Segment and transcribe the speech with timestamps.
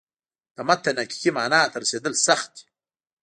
[0.55, 2.63] د متن حقیقي معنا ته رسېدل سخت دي.